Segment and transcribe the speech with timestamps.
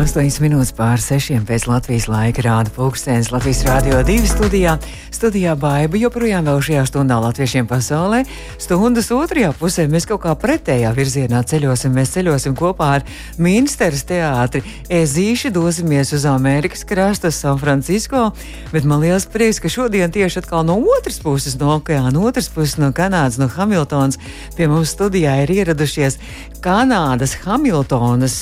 [0.00, 4.78] 8 minūtes pār 6 pēc Latvijas laika rāda pulkstenis Latvijas Rādio 2 studijā.
[5.12, 8.22] Studijā Baiba joprojām vēl šajā stundā latviešiem pasaulē.
[8.56, 11.92] Stundas otrajā pusē mēs kaut kā pretējā virzienā ceļosim.
[11.92, 13.04] Mēs ceļosim kopā ar
[13.36, 14.62] Minsteras teātri.
[14.88, 18.30] Ezīši dosimies uz Amerikas krastu, San Francisco.
[18.72, 22.78] Bet man liels prieks, ka šodien tieši atkal no otras puses, no okeāna, otras puses
[22.80, 24.16] no Kanādas, no Hamiltonas,
[24.56, 26.16] pie mums studijā ir ieradušies
[26.64, 28.40] Kanādas Hamiltonas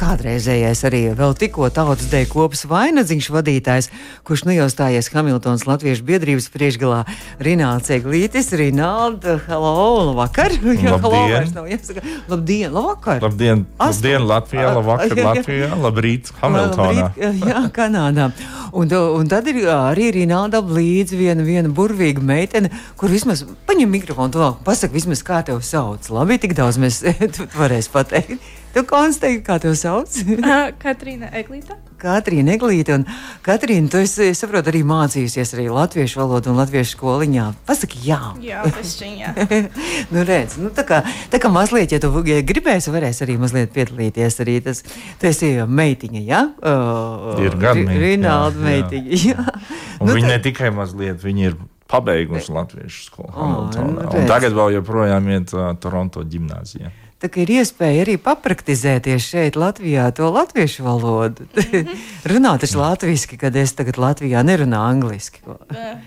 [0.00, 3.88] kādreizējais arī vēl tikko tautas deju kopas vainagdziņš vadītājs,
[4.26, 7.04] kurš nu jau stājies Hamiltonas Latviešu biedrības priekšgalā
[7.42, 8.50] Rināls Eglītis.
[8.58, 10.56] Rinalda, hello, labvakar!
[10.80, 12.02] Jā, hello, vairs nav jāsaka.
[12.30, 13.22] Labdien, labvakar!
[13.22, 17.08] Labdien, labdien Latvijā, labvakar Latvijā, labrīt Hamiltonā.
[17.10, 18.30] Labrīt, jā, Kanādā.
[18.74, 24.34] Un, un tad ir arī Rināda līdzi viena, viena burvīga meitene, kur vismaz paņem mikrofonu,
[24.34, 26.10] to pasaka vismaz kā tev sauc.
[26.10, 27.04] Labi, tik daudz mēs
[27.60, 28.58] varēs pateikt.
[28.70, 30.14] Tu konstatēji, kā tev sauc?
[30.84, 31.74] Katrīna Eglīta.
[32.00, 32.94] Katrīna Eglīte.
[33.00, 33.04] Un
[33.42, 37.46] Katrīna, tu esi, saproti, arī mācījusies arī latviešu valodu un latviešu skoliņā.
[37.66, 38.20] Pasaki, jā.
[38.44, 39.32] Jā, pišķiņā.
[40.14, 43.74] nu, redz, nu, tā kā, tā kā mazliet, ja tu ja gribēsi, varēsi arī mazliet
[43.74, 44.84] piedalīties arī tas.
[45.18, 46.44] Tu esi meitiņa, jā?
[46.62, 48.00] Uh, ir gan meitiņa.
[48.06, 49.34] Rinalda meitiņa, jā.
[49.34, 49.58] jā.
[49.98, 50.32] Un nu, viņa tā...
[50.36, 51.60] ne tikai mazliet, viņa ir
[51.90, 53.34] pabeigusi latviešu skolu.
[53.34, 56.94] Oh, nu, tagad vēl joprojām iet uh, Toronto ģimnāzijā.
[57.20, 61.44] Tā ir iespēja arī papraktizēties šeit, Latvijā, to latviešu valodu.
[62.32, 65.42] Runāt taču latviešu, kad es tagad Latvijā nerunāju angliski.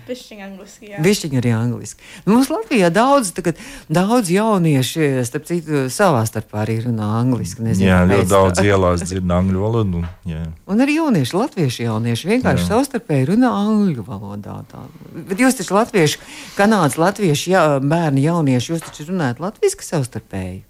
[0.08, 1.04] Bišķiņ angliski, jā.
[1.04, 2.02] Bišķiņ arī angliski.
[2.26, 7.62] Mums Latvijā daudz, tagad, daudz jaunieši, starp citu, savā starpā arī runā angliski.
[7.62, 10.02] Nezinu, jā, ļoti daudz ielās dzird angļu valodu.
[10.26, 10.42] Jā.
[10.66, 12.72] Un arī jaunieši, latviešu jaunieši vienkārši jā.
[12.74, 14.58] savstarpēji runā angļu valodā.
[14.66, 14.82] Tā.
[15.30, 16.22] Bet jūs taču latvieši,
[16.58, 20.64] kanādas latviešu jā, bērni, jaunieši, jūs taču runājat latviešu savstarpēji.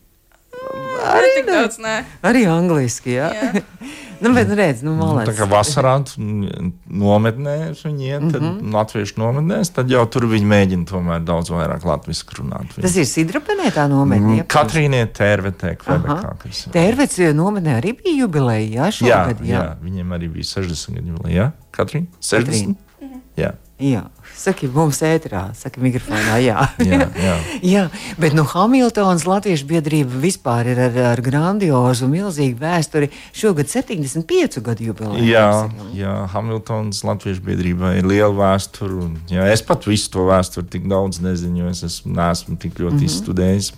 [1.05, 1.95] Arī tik daudz, nē.
[2.27, 3.29] Arī angliski, jā.
[3.35, 3.63] jā.
[4.25, 5.29] nu, bet, redz, nu, malēc.
[5.31, 8.77] tā kā vasarā nometnēs viņi iet, tad mm -hmm.
[8.77, 12.71] latviešu nometnēs, tad jau tur viņi mēģina tomēr daudz vairāk latviski runāt.
[12.77, 12.87] Viņi.
[12.87, 14.39] Tas ir Sidrapenē tā nometnē?
[14.41, 16.37] Mm, Katrīnie Tērvetē, Kvebekā.
[16.73, 19.53] Tērvets nometnē arī bija jubileja, jā, šogad, jā.
[19.55, 21.53] Jā, jā, viņiem arī bija 60 gadu jubileja, jā?
[21.73, 22.07] Katrīna?
[22.21, 22.47] 60?
[22.47, 22.75] Katrīna.
[23.01, 23.21] Mhm.
[23.37, 23.53] Jā.
[23.83, 24.05] Jā,
[24.39, 26.37] saka, mums ētrā, saka, mikrofonā.
[26.39, 27.33] Jā, jā, jā.
[27.75, 27.81] jā.
[28.23, 33.09] bet nu, Hamiltonas Latviešu biedrība vispār ir ar, ar grandiozu, milzīgu vēsturi.
[33.35, 35.27] Šogad 75 gadu jubileju.
[35.27, 35.49] Jā,
[35.97, 38.95] jā, Hamiltonas Latviešu biedrība ir liela vēsture.
[39.09, 42.79] Un, jā, es pat visu to vēsturi tik daudz nezinu, jo es esmu, neesmu tik
[42.79, 43.11] ļoti mm -hmm.
[43.11, 43.73] izstudējis.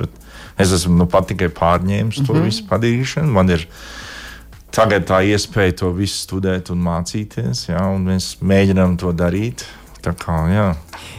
[0.61, 2.27] Es esmu nu, pat tikai pārņēmis mm -hmm.
[2.27, 2.45] to mhm.
[2.45, 3.65] visu padarīšanu.
[4.77, 9.65] Tagad tā iespēja to visu studēt un mācīties, jā, un mēs mēģinām to darīt.
[10.15, 10.67] Kā, jā.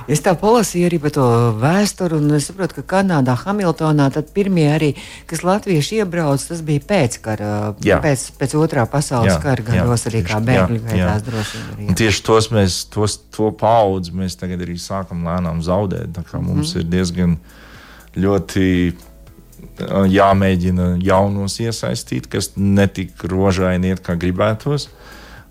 [0.08, 1.26] es tā palasīju arī par to
[1.60, 4.90] vēsturi, un es saprotu, ka Kanādā, Hamiltonā, tad pirmie arī,
[5.30, 7.50] kas latvieši iebrauc, tas bija pēckara,
[7.84, 8.00] jā.
[8.04, 11.98] pēc, pēc otrā pasaules jā, kara gados, arī kā bēgļi gaitās droši vien.
[12.00, 16.14] Tieši tos mēs, tos, to paudzi mēs tagad arī sākam lēnām zaudēt.
[16.16, 16.80] Tā kā mums mm.
[16.80, 17.38] ir diezgan
[18.18, 18.70] ļoti
[20.14, 24.88] jāmēģina jaunos iesaistīt, kas netik rožaini iet, kā gribētos.
[24.88, 25.04] Uh,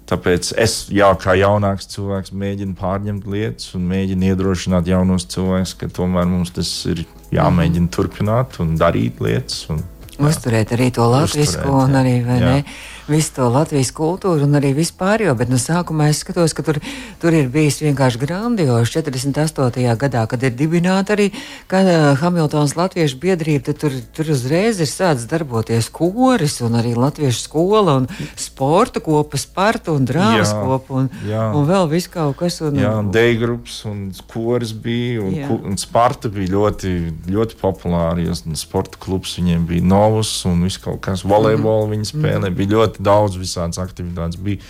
[0.06, 5.90] Tāpēc es, jā, kā jaunāks cilvēks, mēģinu pārņemt lietas un mēģinu iedrošināt jaunos cilvēkus, ka
[5.90, 7.02] tomēr mums tas ir
[7.34, 9.64] jāmēģina turpināt un darīt lietas.
[9.74, 9.82] Un,
[10.14, 12.60] jā, uzturēt arī to latviešu un arī, ne?
[13.06, 15.34] visu to Latvijas kultūru un arī vispārējo.
[15.38, 16.80] Bet no sākuma es skatos, ka tur,
[17.22, 18.96] tur ir bijis vienkārši grandiozi.
[18.98, 19.84] 48.
[20.00, 25.28] gadā, kad ir dibināta arī uh, Hamiltonas Latviešu biedrība, tad tur, tur uzreiz ir sācis
[25.30, 28.10] darboties koris un arī Latviešu skola un
[28.56, 31.44] sporta kopa, sparta un drāmas kopa un, jā.
[31.52, 32.58] un vēl viss kaut kas.
[32.64, 34.02] Un, jā, un dejgrups un
[34.32, 35.50] koris bija un, jā.
[35.52, 36.94] un sparta bija ļoti,
[37.28, 38.26] ļoti populāri.
[38.56, 41.94] Sporta klubs viņiem bija novus un viss kaut kas, volejbolu mm.
[41.94, 42.48] viņi spēlē.
[42.48, 42.56] Mm.
[42.56, 44.38] Bija ļoti ļoti daudz visādas aktivitātes.
[44.40, 44.60] Bija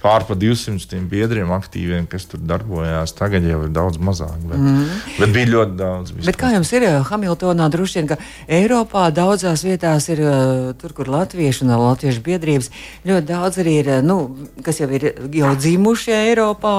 [0.00, 3.12] pārpa 200 biedriem aktīviem, kas tur darbojās.
[3.16, 4.86] Tagad jau ir daudz mazāk, bet, mm.
[5.20, 6.14] bet bija ļoti daudz.
[6.14, 6.28] Vispār.
[6.30, 7.68] Bet kā jums ir eh, Hamiltonā?
[7.72, 8.18] Droši vien, ka
[8.60, 12.70] Eiropā daudzās vietās ir eh, tur, kur latvieši un latviešu biedrības
[13.08, 14.18] ļoti daudz arī ir, eh, nu,
[14.66, 16.76] kas jau ir jau dzimuši Eiropā,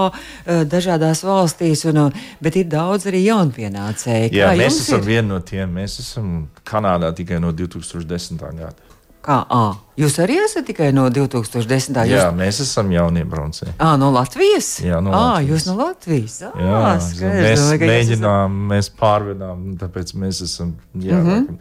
[0.70, 2.08] dažādās valstīs, un,
[2.44, 4.32] bet ir daudz arī jaunpienācēji.
[4.36, 5.10] Jā, mēs esam ir?
[5.14, 5.78] vieni no tiem.
[5.82, 6.32] Mēs esam
[6.68, 8.42] Kanādā tikai no 2010.
[8.58, 8.91] gada.
[9.22, 11.94] Kā, à, jūs arī esat tikai no 2010.
[12.10, 13.76] Jā, Jūs, mēs esam jaunie braucēji.
[13.78, 14.80] à, no Latvijas?
[14.82, 15.50] Jā, no Latvijas.
[15.52, 16.38] jūs no Latvijas.
[16.42, 20.74] À, Jā, skaidrs, mēs domāju, mēģinām, mēs pārvedām, tāpēc mēs esam.
[20.98, 21.30] Jā, mm.
[21.30, 21.58] -hmm.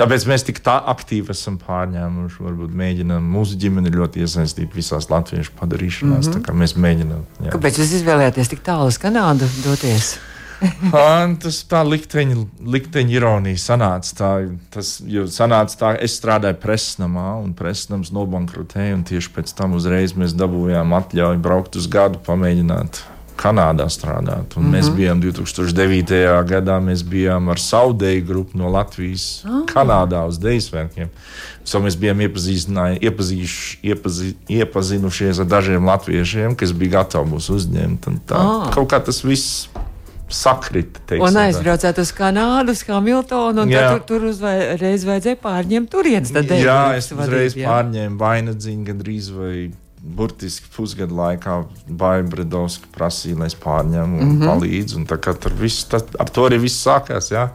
[0.00, 2.40] Tāpēc mēs tik tā aktīvi esam pārņēmuši.
[2.40, 6.26] Varbūt mēģinām, mūsu ģimene ir ļoti iesaistīta visās latviešu padarīšanās.
[6.28, 6.54] Mm -hmm.
[6.64, 7.20] Mēs mēģinām.
[7.28, 7.50] esat- Jā.
[7.52, 10.16] Kāpēc jūs izvēlējāties tik tālu uz Kanādu doties?
[10.62, 12.36] Un tas tā likteņa,
[12.74, 14.12] likteņa ironija sanāca.
[14.18, 14.30] Tā,
[14.74, 14.96] tas,
[15.34, 19.00] sanāca tā, es strādāju presnamā, un presnams nobankrotēja.
[19.10, 23.02] Tieši pēc tam uzreiz mēs dabūjām atļauju braukt uz gadu, pamēģināt
[23.34, 24.54] Kanādā strādāt.
[24.56, 24.74] Un mm -hmm.
[24.74, 26.44] Mēs bijām 2009.
[26.46, 29.66] gadā, mēs bijām ar savu deju grupu no Latvijas, oh.
[29.66, 31.08] Kanādā uz deju svētkiem.
[31.64, 38.06] So mēs bijām iepazīš- iepazi, iepazinušies ar dažiem latviešiem, kas bija gatavi mūs uzņemt.
[38.26, 38.70] Tā, Ah.
[38.74, 39.68] Kaut kā tas viss
[40.32, 41.00] sakrita.
[41.08, 46.34] teiksim Un aizbraucāt uz Kanādu, uz Hamiltonu, un tad tur, tur uzreiz vajadzēja pārņemt turienes.
[46.34, 49.56] tad Jā, es uzreiz vadību, pārņēmu vainagdziņu gandrīz vai
[50.04, 51.58] burtiski pusgadu laikā.
[51.88, 54.34] Baigi Bredovski prasīja, lai es pārņemu un mm.
[54.40, 54.48] -hmm.
[54.50, 54.98] palīdzu.
[55.00, 57.30] Un tā kā tur viss, tas, ar to arī viss sākās.
[57.32, 57.48] Jā.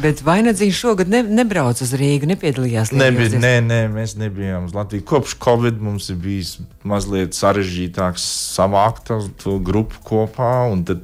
[0.00, 2.92] Bet vainagdziņš šogad ne, nebrauc uz Rīgu, nepiedalījās.
[2.96, 5.04] Latvijas nē, nē, mēs nebijām uz Latviju.
[5.04, 6.56] Kopš Covid mums ir bijis
[6.88, 9.12] mazliet sarežģītāk savākt
[9.42, 10.52] to- grupu kopā.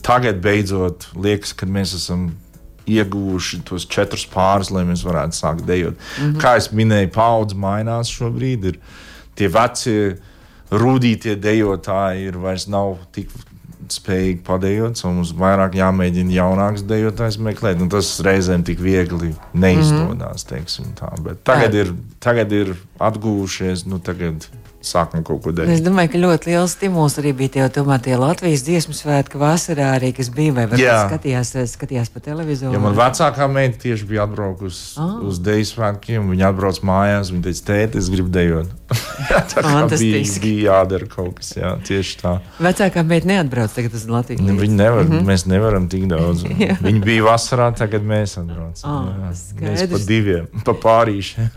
[0.03, 2.31] Tagad beidzot liekas, ka mēs esam
[2.89, 5.95] ieguvuši tos četrus pārus, lai mēs varētu sākt dejot.
[5.95, 6.41] Mm -hmm.
[6.41, 8.65] Kā jau minēju, paudze mainās šobrīd.
[8.65, 8.79] Ir
[9.35, 10.17] tie vecie,
[10.71, 13.31] rudītie dejotāji ir vairs nav tik
[13.95, 17.83] spējīgi padējot, un mums vairāk jāmēģina jaunāks dejotājs meklēt.
[17.83, 20.47] Un tas reizēm tik viegli neizdodas.
[20.51, 21.23] Mm -hmm.
[21.23, 24.49] Bet tagad ir, tagad ir atguvušies, nu tagad
[24.89, 25.85] sākam kaut ko Es darīt.
[25.87, 30.13] domāju, ka ļoti liels stimuls arī bija tie, tomēr tie Latvijas dziesmu svētki vasarā, arī,
[30.17, 30.99] kas bija vai varbūt Jā.
[31.11, 32.73] skatījās, skatījās pa televizoru.
[32.75, 35.19] Jo man vecākā meita tieši bija atbraukusi Ah.
[35.23, 36.29] uz deju svētkiem.
[36.33, 38.69] Viņa atbrauc mājās, viņa teica, tēti, es gribu dejot.
[39.53, 42.33] tā kā bija, bija jādara kaut kas, jā, tieši tā.
[42.63, 44.41] Vecākā meita neatbrauc tagad uz Latviju.
[44.43, 45.27] Nu, Viņi nevar, mm -hmm.
[45.29, 46.45] mēs nevaram tik daudz.
[46.59, 46.77] Jā.
[46.81, 49.35] Viņi bija vasarā, tagad mēs atbraucam.
[49.35, 49.83] Skaidrs.
[49.83, 51.49] mēs pa diviem, pa pārīšiem.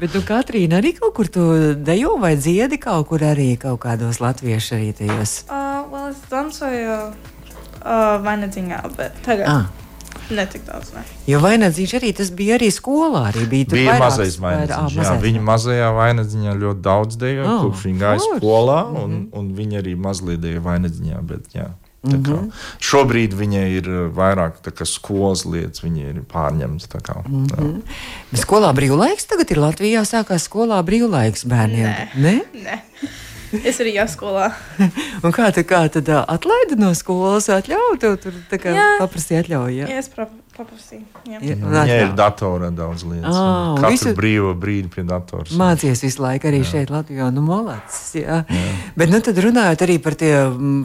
[0.00, 4.20] Bet, nu, Katrīna, arī kaut kur tu dejo vai dziedi kaut kur arī kaut kādos
[4.20, 5.44] latviešu arī tajos.
[5.48, 9.66] Uh, well, es dancoju uh, vainagdziņā, bet tagad Ah.
[10.30, 10.92] ne tik daudz.
[10.94, 11.02] Ne.
[11.26, 13.24] Jo vainagdziņš arī tas bija arī skolā.
[13.32, 14.78] Arī bija tur bija vairākas- mazais vairāk- vainagdziņš.
[14.78, 19.28] ah, Jā, mazais viņa mazajā vainagdziņā ļoti daudz dejo, Oh, kopš viņa gāja skolā, un,
[19.32, 21.22] un viņa arī mazliet dejo vainagdziņā.
[21.26, 21.66] Bet, jā,
[22.04, 22.22] tā Mhm.
[22.24, 26.88] kā, šobrīd viņai ir vairāk tā skolas lietas, viņa ir pārņemta.
[26.88, 27.82] tā kā, jā.
[28.32, 30.00] Bet skolā brīvlaiks tagad ir Latvijā.
[30.08, 31.84] Sākās skolā brīvlaiks bērniem.
[31.86, 32.08] Nē.
[32.16, 32.40] Ne?
[32.54, 32.82] ne.
[33.64, 34.52] Es arī jāskolā.
[35.24, 38.84] Un kā tu kā tad ā, atlaidi no skolas, atļauju tev tur tā kā Jā.
[39.00, 39.74] paprasīt atļauju?
[39.82, 39.98] Jā, Ja?
[39.98, 40.28] es pra-
[40.60, 41.04] paprasīju.
[41.26, 41.40] Jā.
[41.40, 43.34] Ja, un Viņai ir datorā daudz lietas.
[43.34, 45.46] Un Katru visu- brīvo brīdi pie datora.
[45.56, 46.68] Mācies visu laiku arī jā.
[46.72, 47.30] šeit, Latvijā.
[47.34, 48.42] Nu, malacis, jā.
[48.44, 48.72] Jā.
[48.96, 50.32] Bet, nu, tad runājot arī par, tie,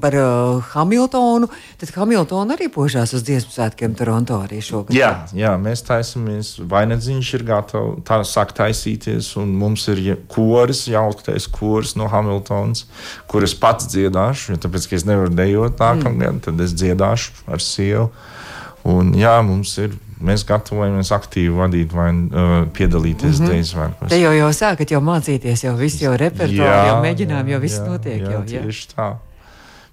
[0.02, 1.50] par uh, Hamiltonu,
[1.82, 4.96] tad Hamiltonu arī požās uz dziesmu svētkiem Toronto arī šogad.
[4.96, 6.56] Jā, jā, mēs taisamies.
[6.72, 9.34] Vainagdziņš ir gatavs, tā sāk taisīties.
[9.42, 12.86] Un mums ir ja- koris, jauktais koris no Hamiltonas,
[13.28, 14.56] kur es pats dziedāšu.
[14.56, 16.46] Jo tāpēc, ka es nevaru dejot nākamgad, mm.
[16.48, 18.10] tad es dziedāšu ar sievu.
[18.86, 19.96] Un, jā, mums ir.
[20.26, 23.52] Mēs gatavojamies aktīvi vadīt vai uh, piedalīties mm -hmm.
[23.52, 24.10] deju svētkos.
[24.10, 27.88] Te jau, jau sākat jau mācīties, jau viss jau repertuāri, jau mēģinājumi, jau viss jā,
[27.90, 28.22] notiek.
[28.22, 28.62] Jā, jau, jā.
[28.64, 29.10] tieši tā.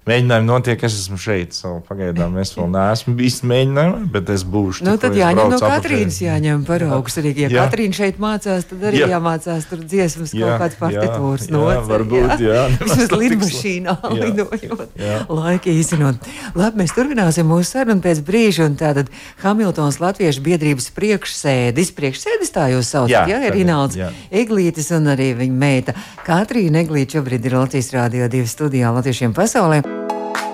[0.03, 1.53] Mēģinājumi notiek, es esmu šeit.
[1.55, 4.83] So, pagaidām es vēl neesmu bijis mēģinājumā, bet es būšu.
[4.83, 5.59] Nu, tad jāņem no.
[5.63, 7.15] Katrīnas, jāņem paraugs.
[7.21, 7.63] Arī, ja Jā.
[7.63, 9.07] Katrīna šeit mācās, tad arī Jā.
[9.13, 11.87] jāmācās tur dziesmas, Jā, kaut kādas partitūras jā, nocēt.
[11.87, 12.65] varbūt, jā.
[12.83, 14.99] Vismaz lidmašīnā lidojot,
[15.31, 16.27] laika īsinot.
[16.59, 19.07] Labi, mēs turpināsim mūsu sarunu pēc brīža, un tātad
[19.45, 24.11] Hamiltons Latviešu biedrības priekšsēdis, priekšsēdis tā jūs saucat, Jā, jā, ir jā.
[24.43, 25.95] Eglītis un arī viņa meita.
[26.27, 29.92] Katrīna Eglīte šobrīd ir Latvijas Rādio 2 studijā Latviešiem pasaulē.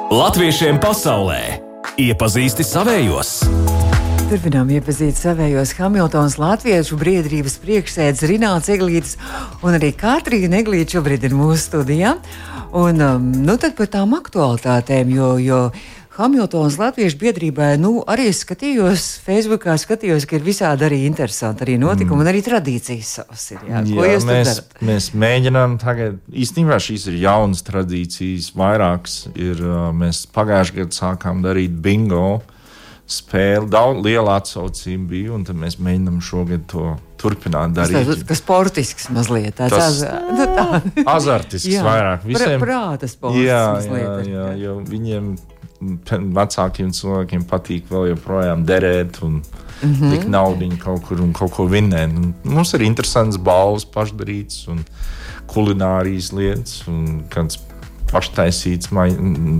[0.10, 1.60] Latviešiem pasaulē
[2.02, 3.44] iepazīsti savējos.
[4.32, 9.20] Turpinām iepazīt savējos Hamiltonas Latviešu biedrības priekšsēdus Rināts Eglītis
[9.62, 12.16] un arī Katrīna Eglīte šobrīd ir mūsu studijā.
[12.74, 15.62] Un, um, nu tad par tām aktualitātēm, jo, jo
[16.20, 22.18] Hamiltonas Latviešu biedrībai, nu, arī skatījos, Facebookā skatījos, ka ir visādi arī interesanti arī notikumi
[22.18, 22.24] mm.
[22.26, 23.62] un arī tradīcijas savas ir.
[23.70, 29.20] Jā, Jā, tur mēs, mēs mēģinām tagad, īstenībā šīs ir jaunas tradīcijas, vairākas.
[29.40, 29.64] Ir,
[29.96, 32.42] mēs pagājušajā gadā sākām darīt bingo
[33.10, 38.12] spēli, daudz liela atsaucība bija, un tad mēs mēģinām šogad to turpināt Tas darīt.
[38.12, 39.56] tāds kā sportisks mazliet.
[39.58, 41.06] Tāds, Tas- az- nu, tā.
[41.16, 42.28] Azartisks Jā, vairāk.
[42.28, 45.32] Visiem prāta sports jā, jā, ir, jā, jo viņiem,
[45.80, 50.12] vecākiem cilvēkiem, patīk vēl joprojām derēt un mm -hmm.
[50.12, 52.12] likt naudu kaut kur un kaut ko vinēt.
[52.16, 54.84] Un mums ir interesants balvas, pašdarīts un
[55.48, 57.24] kulinārijas lietas un
[58.10, 58.90] paštaisīts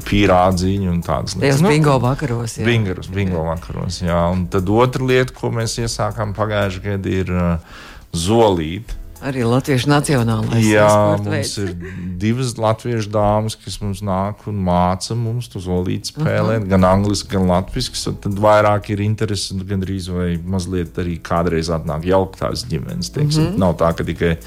[0.10, 1.62] pīrādziņu un tādas lietas.
[1.62, 2.58] Nu, bingo vakaros.
[2.58, 2.66] Jā.
[2.66, 4.20] Bingaros, bingo vakaros, jā.
[4.34, 8.99] Un tad otra lieta, ko mēs iesākām pagājušajā gadā, ir uh, zolīte.
[9.20, 10.88] Arī Latviešu nacionālais Jā,
[11.20, 11.74] mums ir
[12.20, 16.70] divas latviešu dāmas, kas mums nāk un māca mums to zolīti spēlēt, uh -huh.
[16.72, 18.16] gan angliski, gan latviešu.
[18.24, 23.12] Tad vairāk ir interesi, gandrīz vai mazliet arī kādreiz atnāk jauktās ģimenes.
[23.12, 23.44] Teiksim.
[23.44, 23.58] Uh -huh.
[23.58, 24.38] Nav tā, ka tikai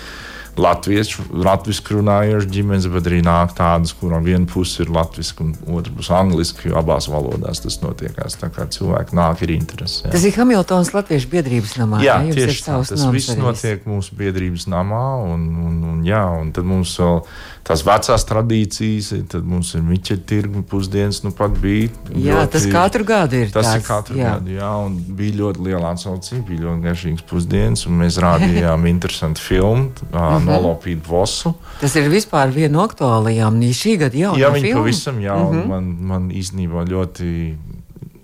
[0.60, 5.94] latviešu, latviešu runājošas ģimenes, bet arī nāk tādas, kurām viena puse ir latviešu un otra
[5.96, 8.36] puse angliski, jo abās valodās tas notiekās.
[8.40, 10.02] Tā kā cilvēki nāk, ir interesi.
[10.04, 10.12] Jā.
[10.14, 12.02] Tas ir Hamiltonas Latviešu biedrības namā.
[12.04, 12.78] Jā, jā tieši tā.
[12.92, 17.22] Tas viss notiek mūsu biedrības namā, un, un, un, jā, un tad mums vēl
[17.66, 21.90] tās vecās tradīcijas, tad mums ir miķeļa tirgu pusdienas, nu pat bija.
[22.10, 23.52] Jā, ļoti, tas katru gadu ir.
[23.54, 24.32] Tas tāds, ir katru jā.
[24.36, 29.44] gadu, jā, un bija ļoti liela atsaucība, bija ļoti garšīgs pusdienas, un mēs rādījām interesantu
[29.44, 31.54] filmu, uh, nolopīt vosu.
[31.80, 35.68] Tas ir vispār viena no aktuālajām, šī gada jaunā Jā, viņa pavisam jauna, mm -hmm.
[35.68, 37.30] man, man īstenībā ļoti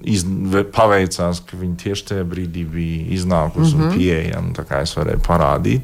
[0.09, 0.25] iz,
[0.75, 3.85] paveicās, ka viņi tieši tajā brīdī bija iznākusi mm -hmm.
[3.85, 3.97] un mhm.
[3.97, 4.53] pieejama.
[4.57, 5.81] Tā kā es varēju parādīt.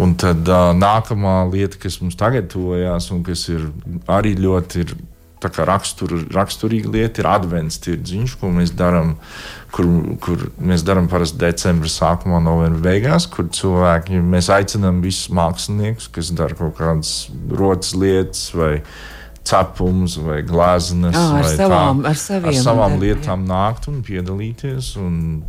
[0.00, 3.66] Un tad uh, nākamā lieta, kas mums tagad tuvojās, un kas ir
[4.08, 4.94] arī ļoti ir,
[5.42, 9.16] rakstur, raksturīga lieta, ir advents tirdziņš, ko mēs darām,
[9.74, 9.88] kur,
[10.22, 16.32] kur mēs darām parasti decembra sākumā, novembra beigās, kur cilvēki mēs aicinām visus māksliniekus, kas
[16.32, 18.76] dara kaut kādas rotas lietas vai
[19.44, 21.16] cepums vai gleznas.
[21.18, 23.50] Jā, ar, savām, tā, ar, ar savām lietām jā.
[23.50, 24.94] nākt un piedalīties.
[25.02, 25.42] Un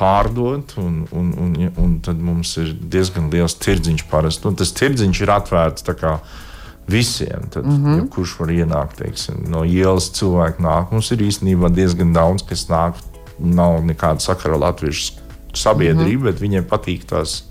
[0.00, 4.48] pārdot, un, un, un, un tad mums ir diezgan liels tirdziņš parasti.
[4.48, 5.84] Un tas tirdziņš ir atvērts
[6.90, 7.48] visiem.
[7.52, 7.98] Tad, mm -hmm.
[7.98, 10.90] ja kurš var ienākt teiksim, no ielas, cilvēki nāk.
[10.90, 12.94] Mums ir īstenībā diezgan daudz, kas nāk.
[13.38, 15.12] Nav nekāda sakara ar latviešu
[15.54, 16.24] sabiedrību, mm -hmm.
[16.24, 17.44] bet viņiem patīk tās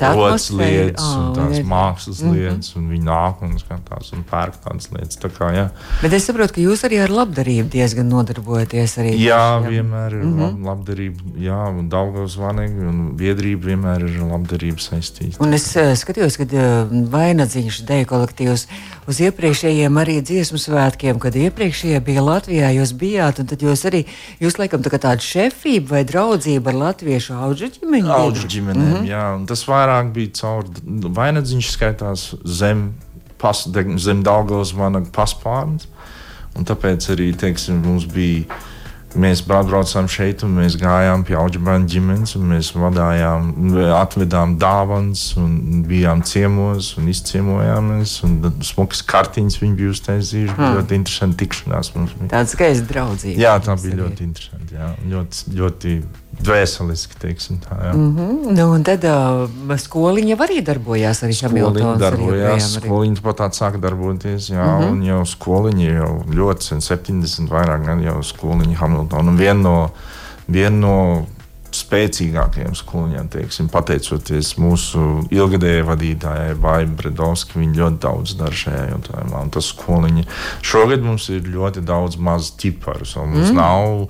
[0.00, 1.68] rodas lietas, oh, un tās lietas.
[1.70, 2.34] mākslas mm -hmm.
[2.36, 5.18] lietas, un viņi nāk un skatās un pērk tādas lietas.
[5.22, 5.68] Tā kā, jā.
[6.02, 8.98] Bet es saprotu, ka jūs arī ar labdarību diezgan nodarbojaties.
[8.98, 10.66] Arī jā, jā, vienmēr ir mm -hmm.
[10.66, 15.40] labdarība, jā, un Daugavas vanīgi, un biedrība vienmēr ir ar labdarību saistīta.
[15.40, 18.66] Un es uh, skatījos, kad uh, vainagdziņš deja kolektīvs
[19.06, 24.02] uz iepriekšējiem arī dziesmu svētkiem, kad iepriekšējie bija Latvijā, jūs bijāt, un tad jūs arī,
[24.42, 28.12] jūs laikam tā tāda šefība vai draudzība ar latviešu auģu ģimeni?
[28.18, 29.10] Auģu ģimenēm, mm -hmm.
[29.10, 30.70] jā, un tas vairāk bija caur
[31.20, 32.88] vainagdziņš skaitās zem,
[33.38, 35.88] pas, zem Daugavas vanaga paspārnes.
[36.56, 38.44] Un tāpēc arī teiksim, mums bija
[39.16, 43.48] Mēs braucām šeit, un mēs gājām pie auģibēnu ģimenes, un mēs vadījām,
[43.96, 48.18] atvedām dāvanas, un bijām ciemos, un izciemojāmies.
[48.26, 50.56] Un smukas kartiņas viņi bija uztaisījuši.
[50.58, 50.76] Hmm.
[50.78, 52.30] Ļoti interesanti tikšanās mums bija.
[52.36, 53.40] Tāds skaists draudzīgs.
[53.40, 54.76] Jā, tā bija ļoti interesanti.
[54.76, 54.92] Jā.
[55.10, 55.98] Ļoti, ļoti
[56.36, 57.76] dvēseliski, teiksim tā.
[57.80, 57.92] Jā.
[57.94, 58.56] Mm -hmm.
[58.56, 64.50] nu, un tad uh, skoliņa arī darbojās arī Skoliņa darbojās, skoliņa pat tā sāka darboties,
[64.50, 64.90] jā, mm -hmm.
[64.90, 69.30] un jau skoliņa jau ļoti sen, 70 vairāk gadu jau skoliņa Hamiltona.
[69.30, 69.78] Un viena no,
[70.48, 71.26] vien no
[71.76, 77.60] spēcīgākajiem skoliņiem, teiksim, pateicoties mūsu ilgadējai vadītājai, Vaibai Bredovskai.
[77.62, 79.42] Viņa ļoti daudz dara šajā jautājumā.
[79.42, 80.26] Un tas skoliņi
[80.64, 83.60] šogad mums ir ļoti daudz mazu ķiparus, un mums mm.
[83.60, 84.06] nav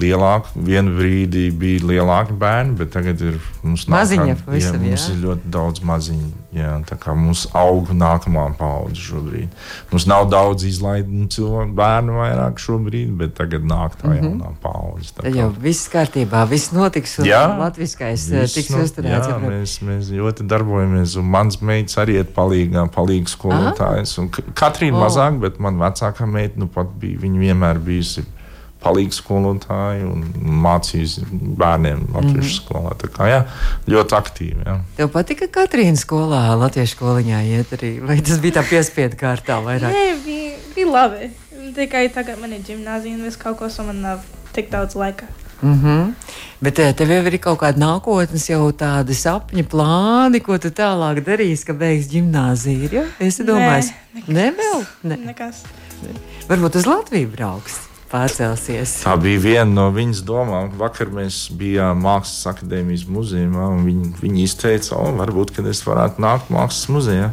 [0.00, 0.52] lielāka.
[0.54, 5.14] Vienu brīdi bija lielāki bērni, bet tagad ir pavisam, jā, mums jā.
[5.14, 6.32] ir ļoti daudz maziņu.
[6.56, 9.50] Jā, tā kā mums aug nākamā paudze šobrīd.
[9.90, 14.30] Mums nav daudz izlaidumu cilvēku bērnu vairāk šobrīd, bet tagad nāk tā mm -hmm.
[14.30, 15.12] jaunā paudze.
[15.18, 19.28] Tad jau viss kārtībā, viss notiks jā, latviskais eh, tiks no, uzturēts.
[19.28, 24.16] Jā, mēs, mēs ļoti darbojamies un mans meitas arī iet palīgā, palīgs skolotājs.
[24.54, 25.04] Katrīna oh.
[25.04, 28.24] mazāk, bet man vecākā meita nu pat bija, viņa vienmēr bijusi
[28.86, 30.24] palīgs skolotāji un
[30.64, 32.58] mācījis bērniem latviešu mm -hmm.
[32.58, 32.94] skolā.
[33.00, 33.40] Tā kā jā,
[33.90, 34.66] ļoti aktīvi.
[34.66, 34.76] Jā.
[34.98, 39.90] Tev patika Katrīna skolā, latviešu skoliņā iet arī, vai tas bija tā piespiedu kārtā vairāk?
[39.94, 41.32] Nē, bija, bija labi.
[41.76, 45.26] Tikai tagad man ir ģimnāzija un viss kaut ko, un man nav tik daudz laika.
[45.62, 46.12] Mm -hmm.
[46.60, 51.24] Bet eh, tev jau ir kaut kāda nākotnes, jau tādi sapņi, plāni, ko tu tālāk
[51.24, 52.92] darīsi, kad beigs gimnāziju.
[52.92, 53.04] Ja?
[53.18, 54.84] Es domāju, Nē, ne vēl?
[55.02, 55.16] Ne.
[55.16, 55.64] Nekas.
[56.48, 58.92] Varbūt uz Latviju brauks pārcelsies.
[59.04, 60.70] Tā bija viena no viņas domām.
[60.80, 66.52] Vakar mēs bijām Mākslas akadēmijas muzejā, un viņi, viņi izteica, ka varbūt es varētu nākt
[66.54, 67.32] Mākslas muzejā.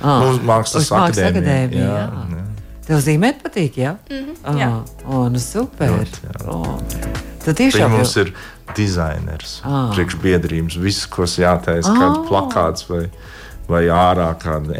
[0.00, 1.30] Ah, Mums Mākslas akadēmija.
[1.32, 2.38] akadēmija jā, jā.
[2.38, 2.44] Jā.
[2.84, 3.94] Tev zīmēt patīk, jā?
[4.10, 4.70] Mm -hmm, ah, jā.
[5.06, 5.90] O, nu super.
[5.90, 6.34] Ļoti, jā.
[6.48, 6.78] Oh.
[7.44, 8.26] Tad tiešām mums jau...
[8.26, 8.34] ir
[8.76, 9.92] dizainers, ah.
[9.94, 12.00] priekšbiedrības, viss, kas jātaisa, ah.
[12.00, 13.08] kāds plakāts vai
[13.68, 14.76] vai ārā kāda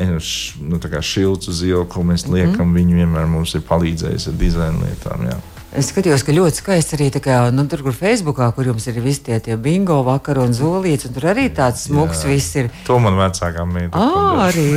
[0.60, 2.68] nu, kā šilta zila, ko mēs liekam.
[2.68, 2.76] Mm.
[2.78, 5.28] Viņi vienmēr mums ir palīdzējis ar dizaina lietām.
[5.30, 5.38] Jā.
[5.74, 9.24] Es skatījos, ka ļoti skaisti arī kā, nu, tur, kur Facebookā, kur jums ir visi
[9.26, 12.04] tie, tie bingo vakar un zolīts, un tur arī tāds Jā.
[12.30, 12.70] viss ir.
[12.86, 13.98] To man vecākā meita.
[13.98, 14.68] Ā, arī.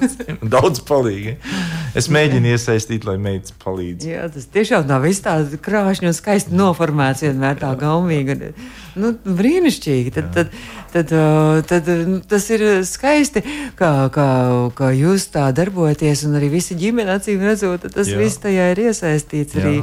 [0.54, 1.34] Daudz palīgi.
[1.98, 4.06] Es mēģinu iesaistīt, lai meitas palīdz.
[4.06, 8.38] Jā, tas tiešām nav viss tāds krāšņi un skaisti noformēts, vienmēr tā gaumīgi.
[8.38, 10.12] un, Nu, brīnišķīgi.
[10.14, 10.52] Tad, tad,
[10.94, 13.42] tad, uh, tad nu, tas ir skaisti,
[13.76, 14.28] kā, kā,
[14.78, 18.22] kā jūs tā darbojaties, un arī visi ģimene acīm redzot, tad tas Jā.
[18.22, 19.58] viss tajā ir iesaistīts.
[19.60, 19.80] Jā.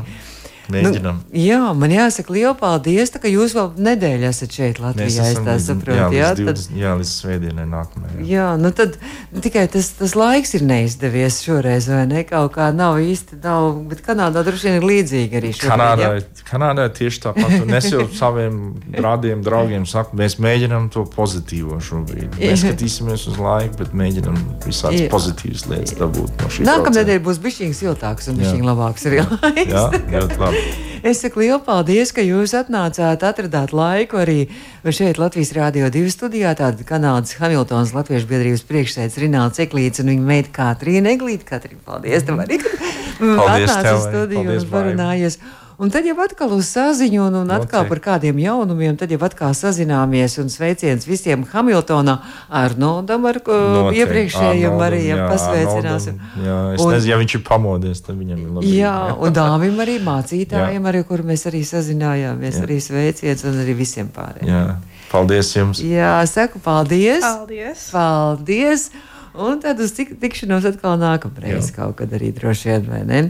[0.64, 0.84] Arī.
[0.84, 1.18] Mēģinam.
[1.28, 5.08] Nu, jā, man jāsaka, liela paldies, ka jūs vēl nedēļu esat šeit Latvijā.
[5.28, 8.20] Es tā līdz- saprotu, jā, jā, tad, 20, jā, līdz svētdienai nākamajai.
[8.24, 8.30] jā.
[8.32, 8.96] jā, nu tad
[9.44, 12.24] tikai tas, tas laiks ir neizdevies šoreiz, vai ne?
[12.24, 15.70] Kaut kā nav īsti, nav, bet Kanādā droši vien ir līdzīgi arī šobrīd.
[15.74, 16.46] Kanādā, jā.
[16.48, 17.58] Kanādā tieši tāpat.
[17.64, 18.62] Un es jau saviem
[19.04, 22.40] rādiem, draugiem saku, mēs mēģinām to pozitīvo šobrīd.
[22.44, 25.12] Mēs skatīsimies uz laiku, bet mēģinām visādas Jā.
[25.12, 29.72] pozitīvas lietas dabūt no šī nedēļa būs bijis siltāks un bijis labāks arī laiks.
[29.74, 30.53] Jā, ļoti labi.
[31.04, 34.46] Es saku lielu paldies, ka jūs atnācāt, atradāt laiku arī
[34.88, 36.54] šeit Latvijas Rādio 2 studijā.
[36.56, 41.44] Tāda Kanādas Hamiltonas Latviešu biedrības priekšsēdz Rināls Eklīts un viņa meita Katrīna Eglīte.
[41.50, 42.62] Katrīna, paldies tev arī,
[43.20, 44.14] Paldies atnāci tev uz arī.
[44.14, 45.38] studiju un parunājies.
[45.82, 49.56] Un tad jau atkal uz saziņu, un, un atkal par kādiem jaunumiem, tad jau atkal
[49.58, 54.04] sazināmies un sveiciens visiem Hamiltonā ar Nodam, ar Noteikti.
[54.04, 55.02] iepriekšējiem arī
[55.32, 56.20] pasveicināsim.
[56.46, 58.74] Jā, es Un- un, nezinu, ja viņš ir pamodies, tad viņam ir labi.
[58.78, 62.64] Jā, un dāvim arī mācītājiem, arī, kur mēs arī sazinājāmies, Jā.
[62.68, 64.50] arī sveiciens un arī visiem pārējiem.
[64.54, 64.76] jā.
[65.14, 65.78] Paldies jums!
[65.82, 67.22] Jā, saku paldies!
[67.22, 67.90] Paldies!
[67.92, 68.90] Paldies!
[69.34, 71.76] Un tad uz tik, tikšanos atkal nākamreiz, Jā.
[71.80, 73.22] kaut kad arī droši vien, vai ne?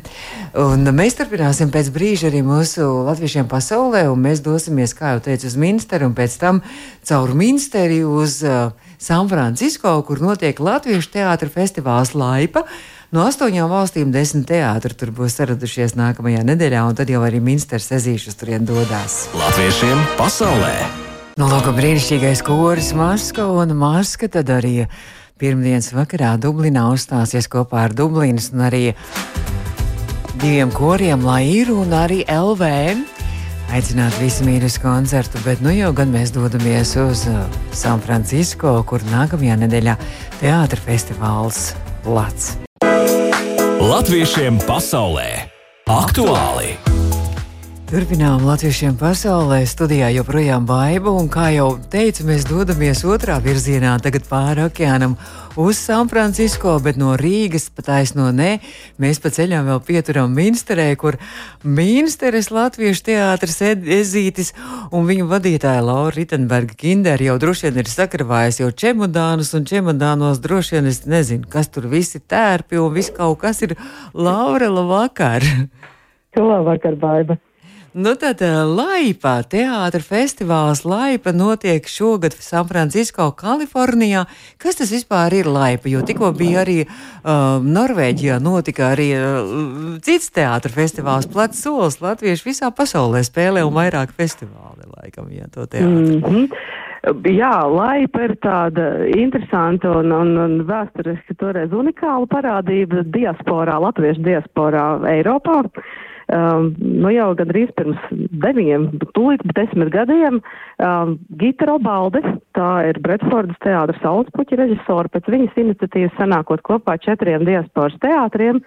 [0.59, 5.47] Un mēs turpināsim pēc brīža arī mūsu latviešiem pasaulē, un mēs dosimies, kā jau teicu,
[5.47, 6.59] uz Minsteru, un pēc tam
[7.07, 12.65] caur Minsteri uz uh, San Francisco, kur notiek Latviešu teātra festivāls Laipa.
[13.15, 17.91] No astoņām valstīm desmit teātri tur būs saradušies nākamajā nedēļā, un tad jau arī Minsters
[17.95, 19.29] ezīšus turien dodās.
[19.39, 20.75] Latviešiem pasaulē!
[21.39, 24.83] Nu, lūk, brīnišķīgais koris Maska un Maska tad arī
[25.41, 28.83] pirmdienas vakarā Dublinā uzstāsies kopā ar Dublinas un arī
[30.41, 32.69] diviem koriem, Lairu un arī LV.
[33.73, 37.41] Aicināt visi mīļus uz koncertu, bet nu jau gan mēs dodamies uz uh,
[37.73, 39.97] San Francisco, kur nākamajā nedēļā
[40.41, 41.71] teātra festivāls
[42.05, 42.53] Lats.
[43.83, 45.29] Latviešiem pasaulē!
[45.89, 46.92] Aktuāli!
[47.93, 54.25] Turpinām latviešiem pasaulē, studijā joprojām baiva, un kā jau teicu, mēs dodamies otrā virzienā, tagad
[54.25, 55.13] pāri okeānam
[55.61, 58.55] uz San Francisco, bet no Rīgas pat aizno nē.
[58.97, 61.19] Mēs pa ceļām vēl pieturam Minsterē, kur
[61.61, 64.55] Minsteres Latviešu teātris Ezītis
[64.89, 70.41] un viņu vadītāja Laura Rittenberga Kinder jau droši vien ir sakravājis jau čemodānus, un čemodānos
[70.41, 73.77] droši vien es nezinu, kas tur visi tērpi un viss kaut kas ir
[74.17, 75.45] Laura labvakar.
[76.41, 77.43] Labvakar, Baiba.
[77.93, 84.23] Nu, tad uh, Laipa teātris festivāls Laipa notiek šogad Sanfrancisko, Kalifornijā.
[84.57, 85.91] Kas tas vispār ir Laipa?
[85.91, 91.99] Jo tikko bija arī uh, Norvēģijā, notika arī uh, cits teātris festivāls, plats solis.
[92.01, 96.17] Latvieši visā pasaulē spēlē un vairāk festivāli, laikam, ja to teātris.
[96.17, 96.71] Mm -hmm.
[97.29, 104.85] Jā, laipa ir tāda interesanta un, un, un vēsturiski toreiz unikāla parādība diasporā, latviešu diasporā
[105.11, 105.61] Eiropā.
[106.31, 108.85] Um, nu jau gandrīz pirms deviņiem,
[109.17, 110.39] tūlīt desmit gadiem,
[110.79, 112.21] um, Gita Robalde,
[112.55, 118.63] tā ir Bretfordas teātras saucpuķa režisora, pēc viņas iniciatīvas sanākot kopā četriem diasporas teātriem,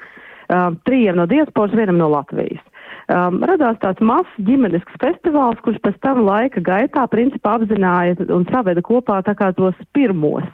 [0.52, 2.60] um, trījiem no diasporas, vienam no Latvijas.
[3.08, 8.82] Um, radās tāds mazs ģimenisks festivāls, kurš pēc tam laika gaitā principā apzināja un saveda
[8.84, 10.44] kopā tā kā tos pirmos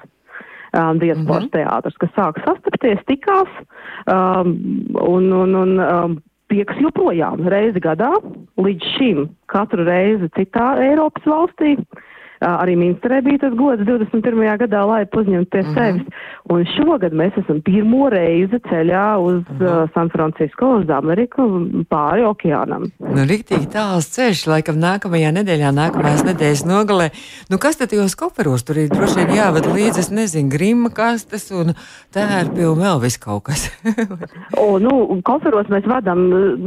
[0.76, 1.56] um, diasporas mm -hmm.
[1.56, 3.48] teātrus, kas sāk sastapties, tikās
[4.06, 4.52] um,
[5.00, 8.12] un, un, un um, tieks joprojām reizi gadā,
[8.60, 11.76] līdz šim katru reizi citā Eiropas valstī.
[12.42, 14.58] Arī Minsterē bija tas gods 21.
[14.64, 15.74] gadā, lai uzņemtu pie -hmm.
[15.74, 16.06] sevis.
[16.50, 21.42] Un šogad mēs esam pirmo reizi ceļā uz uh, San Francisco, uz Ameriku,
[21.90, 22.88] pāri okeānam.
[22.98, 27.10] Nu, Riktīgi tāls ceļš, laikam nākamajā nedēļā, nākamās nedēļas nogalē.
[27.50, 28.88] Nu, kas tad tajos koperos tur ir?
[28.88, 31.74] Droši vien jāved līdzi, es nezinu, grima kastes un
[32.14, 33.68] tērpi un vēl viss kaut kas.
[34.62, 34.92] O, nu,
[35.26, 36.20] koferos mēs vadām,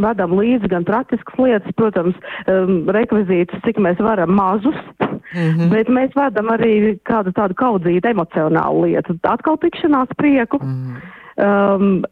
[0.03, 2.17] vadām līdzi gan praktiskas lietas, protams,
[2.51, 5.64] um, rekvizītus, cik mēs varam mazus, mm -hmm.
[5.71, 9.19] Bet mēs vadām arī kādu tādu kaudzītu emocionālu lietu.
[9.23, 10.62] Atkal tikšanās prieku.
[10.63, 11.13] Mm -hmm.
[11.36, 12.06] Um,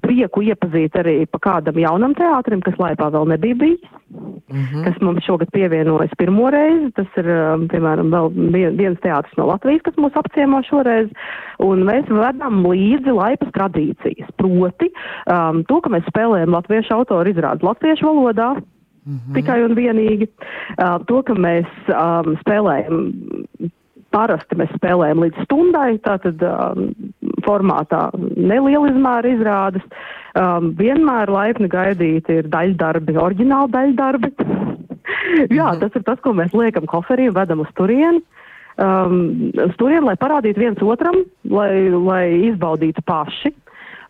[0.00, 4.84] prieku iepazīt arī pa kādam jaunam teātrim, kas laipā vēl nebija bijis, mm -hmm.
[4.86, 6.88] kas mums šogad pievienojas pirmo reizi.
[6.96, 11.12] Tas ir, um, piemēram, vēl vien- viens teātris no Latvijas, kas mūs apciemo šoreiz.
[11.58, 14.32] Un mēs vedam līdzi laipas tradīcijas.
[14.36, 14.88] Proti,
[15.28, 18.56] um, to, ka mēs spēlējam latviešu autoru izrādes latviešu valodā,
[19.06, 19.34] Mm -hmm.
[19.34, 23.12] Tikai un vienīgi uh, to, ka mēs um, spēlējam
[24.10, 26.88] Parasti mēs spēlējam līdz stundai, tātad um,
[27.46, 29.84] formātā neliela izmēra izrādes.
[30.34, 34.32] Um, vienmēr laipni gaidīti ir daļdarbi, oriģināli daļdarbi.
[35.58, 35.78] Jā, mhm.
[35.84, 38.22] tas ir tas, ko mēs liekam koferī vedam uz turieni.
[38.80, 43.54] Um, uz turieni, lai parādītu viens otram, lai, lai izbaudītu paši.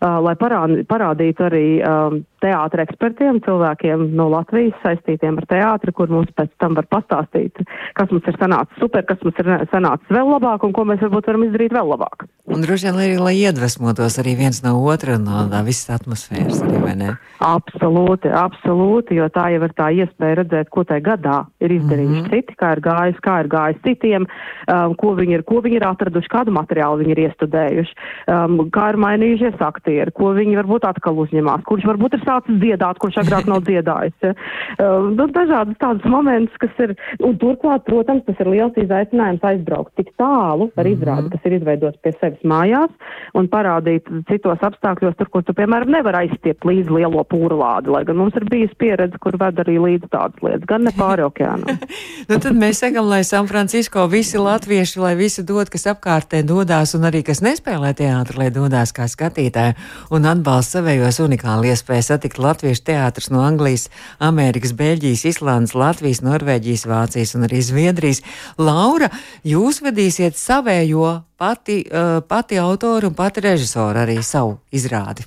[0.01, 6.31] Uh, lai parādītu arī um, teātra ekspertiem, cilvēkiem no Latvijas saistītiem ar teātri, kur mums
[6.37, 7.63] pēc tam var pastāstīt,
[7.97, 11.31] kas mums ir sanācis super, kas mums ir sanācis vēl labāk un ko mēs varbūt
[11.31, 12.27] varam izdarīt vēl labāk.
[12.51, 16.79] Un droši vien arī, lai iedvesmotos arī viens no otra no tā visas atmosfēras, arī,
[16.83, 17.11] vai ne?
[17.45, 22.25] Absolūti, absolūti, jo tā jau ir tā iespēja redzēt, ko tajā gadā ir izdarījuši mm
[22.25, 22.33] -hmm.
[22.33, 24.27] citi, kā ir gājis, kā ir gājis citiem,
[24.67, 27.95] um, ko, viņi ir, ko viņi ir atraduši, kādu materiālu viņi ir iestudējuši,
[28.27, 32.99] um, kā ir mainījušies aktieri, ko viņi varbūt atkal uzņemās, kurš varbūt ir sācis dziedāt,
[33.01, 34.17] kurš agrāk nav dziedājis.
[34.31, 34.35] Ja.
[34.77, 36.93] Uh, nu, dažādas tādas momentus, kas ir,
[37.25, 40.93] un turklāt, protams, tas ir liels izaicinājums aizbraukt tik tālu ar mhm.
[40.93, 42.93] izrādi, kas ir izveidots pie sevis mājās,
[43.37, 48.19] un parādīt citos apstākļos, tur, kur tu, piemēram, nevar aizstiept līdzi lielo pūrlādi, lai gan
[48.21, 51.81] mums ir bijusi pieredze, kur ved arī līdz tādas lietas, gan ne pāri okeānam.
[52.29, 56.95] nu, tad mēs sakam, lai San Francisco visi latvieši, lai visi dod, kas apkārtē dodās,
[56.97, 59.77] un arī kas nespēlē teātri, lai dodās kā skatītāji
[60.13, 63.87] un atbalsta savējos unikāli iespēju satikt latviešu teātrus no Anglijas,
[64.21, 68.21] Amerikas, Beļģijas, Islandes, Latvijas, Norvēģijas, Vācijas un arī Zviedrijas.
[68.61, 69.09] Laura,
[69.41, 75.25] jūs vedīsiet savējo pati, uh, pati autoru un pati režisoru arī savu izrādi.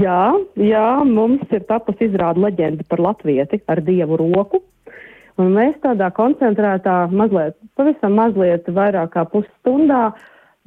[0.00, 4.62] Jā, jā, mums ir tapusi izrāda leģenda par latvieti ar dievu roku.
[5.36, 10.14] Un mēs tādā koncentrētā, mazliet, pavisam mazliet vairāk kā pusstundā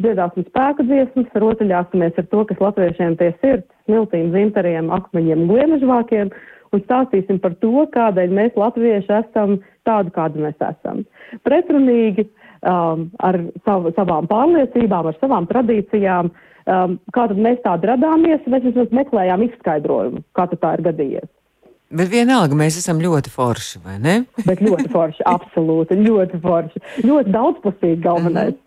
[0.02, 6.32] dziedāsim spēku dziesmas, rotaļāsimies ar to, kas latviešiem pie sirds, smiltīm, zintariem, akmeņiem, gliemežvākiem,
[6.74, 11.04] un stāstīsim par to, kādēļ mēs latvieši esam tādi, kādi mēs esam.
[11.46, 18.50] Pretrunīgi um, ar sav, savām pārliecībām, ar savām tradīcijām, um, kā tad mēs tādi radāmies,
[18.50, 21.32] mēs vismaz meklējām izskaidrojumu, kā tā ir gadījies.
[21.94, 24.16] Bet vienalga mēs esam ļoti forši, vai ne?
[24.48, 26.82] Bet ļoti forši, absolūti, ļoti forši.
[27.06, 28.58] Ļoti daudzpusīgi galvenais.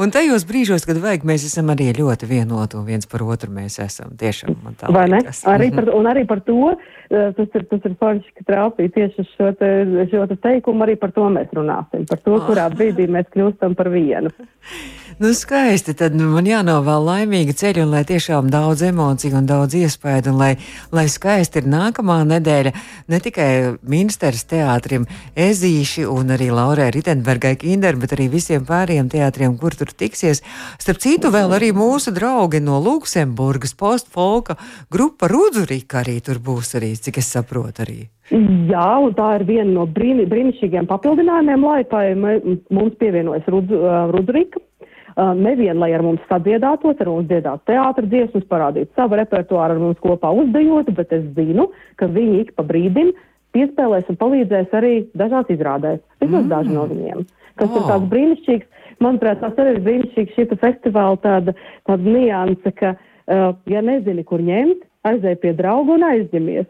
[0.00, 3.76] Un tajos brīžos, kad vajag, mēs esam arī ļoti vienoti un viens par otru mēs
[3.84, 4.14] esam.
[4.20, 5.42] Tiešām man tā Vai liekas.
[5.44, 5.52] ne?
[5.52, 9.26] Arī par, un arī par to, eh, tas ir, tas ir forši, ka trāpīja tieši
[9.34, 9.68] šo te,
[10.12, 12.08] šo te teikumu, arī par to mēs runāsim.
[12.08, 14.32] Par to, kurā brīdī mēs kļūstam par vienu.
[15.20, 15.92] Nu, skaisti.
[15.92, 20.38] Tad nu, man jānovēl laimīga ceļa, un lai tiešām daudz emociju un daudz iespēju, un
[20.40, 20.54] lai,
[20.96, 22.70] lai skaisti ir nākamā nedēļa
[23.12, 23.48] ne tikai
[23.84, 25.04] Minsteras teātrim,
[25.36, 30.40] Ezīši un arī Laurai Ritenbergai Kinder, bet arī visiem pārējiem teātriem, kur tur tiksies.
[30.80, 34.56] Starp citu, vēl arī mūsu draugi no Luksemburgas postfolka
[34.88, 37.98] grupa Rudzurika arī tur būs arī, cik es saprotu arī.
[38.32, 42.04] Jā, un tā ir viena no brīni, brīnišķīgiem papildinājumiem laipai.
[42.16, 44.64] Mums pievienojas Rudzurika.
[44.64, 44.69] Uh,
[45.16, 50.00] nevien, lai ar mums sadziedātos, ar mums dziedātu teātra dziesmas, parādītu savu repertuāru, ar mums
[50.02, 51.70] kopā uzdejotu, bet es zinu,
[52.00, 53.12] ka viņi ik pa brīdim
[53.56, 56.02] piespēlēs un palīdzēs arī dažās izrādēs.
[56.22, 56.50] Vismaz mm.
[56.52, 57.24] daži no viņiem.
[57.58, 57.78] Tas oh.
[57.80, 61.56] ir tāds brīnišķīgs, manuprāt, tas arī ir brīnišķīgs šī festivāla tāda,
[61.88, 66.68] tāda nianse, ka, uh, ja nezini, kur ņemt, aizēj pie drauga un aizņemies.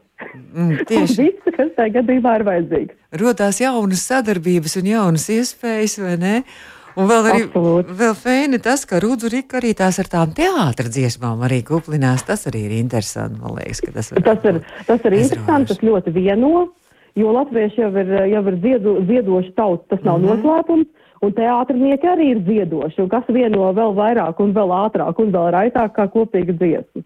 [0.55, 2.99] Mm, tieši viss, kas tajā gadījumā ir vajadzīgs.
[3.21, 6.35] Rodās jaunas sadarbības un jaunas iespējas, vai ne?
[6.99, 7.91] Un vēl arī Absolut.
[8.01, 12.25] vēl fēni tas, ka Rudzu Rika arī tās ar tām teātra dziesmām arī kuplinās.
[12.27, 14.63] Tas arī ir interesanti, man liekas, ka tas, tas ir.
[14.89, 16.69] Tas ir interesanti, tas ļoti vieno,
[17.19, 20.43] jo latvieši jau ir, jau ir dziedo, dziedoši tauts, tas nav mm -hmm.
[20.43, 20.89] noslēpums.
[21.21, 25.51] Un teātrinieki arī ir dziedoši, un kas vieno vēl vairāk un vēl ātrāk un vēl
[25.53, 27.03] raitāk kā kopīga dziesma.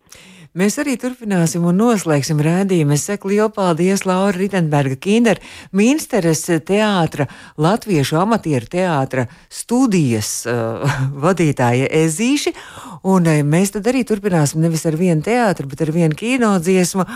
[0.55, 2.95] Mēs arī turpināsim un noslēgsim rādījumu.
[2.95, 5.41] Es saku lielu paldies Laura Ritenberga Kinder,
[5.75, 7.27] Minsteres teātra,
[7.59, 12.55] Latviešu amatieru teātra studijas uh, vadītāja Ezīši.
[13.03, 17.09] Un uh, mēs tad arī turpināsim nevis ar vienu teātru, bet ar vienu kinodziesmu.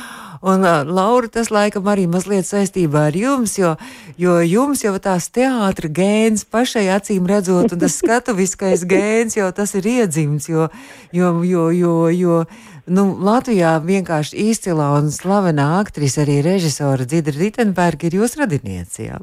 [0.42, 3.74] Un, uh, Laura, tas laikam arī mazliet saistībā ar jums, jo,
[4.20, 9.74] jo jums jau tās teātra gēns pašai acīm redzot, un tas skatuviskais gēns jau tas
[9.78, 10.68] ir iedzimts, jo,
[11.12, 12.42] jo, jo, jo, jo
[12.88, 19.04] Nu, Latvijā vienkārši izcila un slavena aktrise, arī režisora Dzidra Ritenberga ir jūsu radiniece.
[19.04, 19.18] Jā,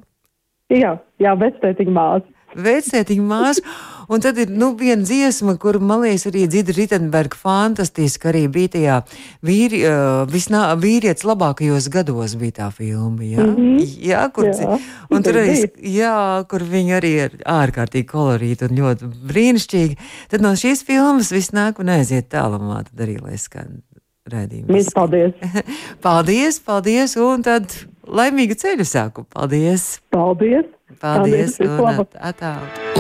[0.70, 0.92] jā,
[1.24, 2.35] jā vectētiņa māsa.
[2.56, 3.76] Vectētiņa māsa.
[4.06, 8.74] Un tad ir nu, viena dziesma, kur man liekas, arī Dzida Ritenberga fantastiski arī bija
[8.76, 8.98] tajā
[9.46, 13.26] vīri, uh, visnā, vīrietis labākajos gados bija tā filma.
[13.26, 13.96] Jā, mm -hmm.
[14.06, 14.78] jā, kur, jā.
[15.10, 19.98] Un tur arī, jā, kur viņi arī ir ārkārtīgi kolorīti un ļoti brīnišķīgi.
[20.30, 23.82] Tad no šīs filmas viss nāk un aiziet tālumā, tad arī lai skan
[24.30, 24.94] redzījums.
[24.94, 25.34] Paldies!
[26.06, 27.18] paldies, paldies!
[27.18, 27.74] Un tad
[28.06, 29.28] laimīgu ceļu sākumu.
[29.34, 30.00] Paldies!
[30.14, 30.66] Paldies!
[31.02, 31.58] Paldies!
[31.58, 32.38] Paldies.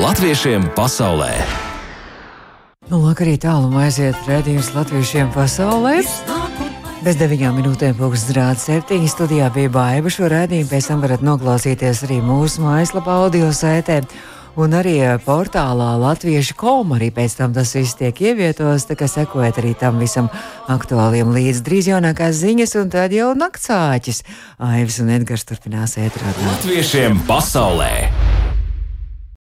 [0.01, 1.31] Latviešiem pasaulē!
[2.89, 5.99] Nu, lūk, arī tālu aiziet redzējums latviešiem pasaulē.
[7.05, 10.09] Bez deviņām minūtēm pūkstens rāda septiņi studijā bija baiva.
[10.09, 13.99] Šo rādījumu pēc tam varat noklausīties arī mūsu mājaslapā audio sētē.
[14.55, 19.09] Un arī eh, portālā Latviešu komu arī pēc tam tas viss tiek ievietots, tā kā
[19.11, 20.29] sekojiet arī tam visam
[20.71, 24.23] aktuāliem līdz drīz jaunākās ziņas, un tad jau naktsāķis.
[24.63, 26.39] Aivs un Edgars turpinās ētrāt.
[26.47, 28.34] Latviešiem pasaulē!